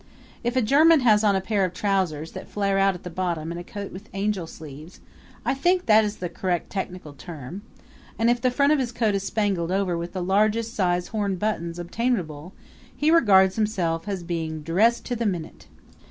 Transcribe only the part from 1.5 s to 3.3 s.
of trousers that flare out at the